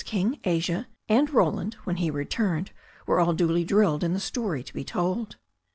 King, 0.03 0.39
Asia, 0.45 0.87
and 1.07 1.29
Roland, 1.29 1.75
when 1.83 1.97
he 1.97 2.09
returned, 2.09 2.71
were 3.05 3.19
all 3.19 3.33
duly 3.33 3.63
drilled 3.63 4.03
in 4.03 4.13
the 4.13 4.19
story 4.19 4.63
to 4.63 4.73
be 4.73 4.83
told. 4.83 5.35